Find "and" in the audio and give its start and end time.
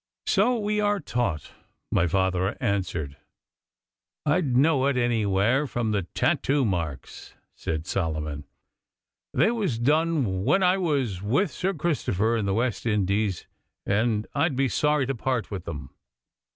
13.85-14.25